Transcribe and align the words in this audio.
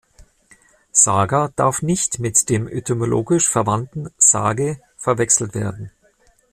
Saga 0.91 1.49
darf 1.55 1.83
nicht 1.83 2.17
mit 2.17 2.49
dem 2.49 2.67
etymologisch 2.67 3.47
verwandten 3.47 4.09
Sage 4.17 4.81
verwechselt 4.97 5.53
werden. 5.53 5.91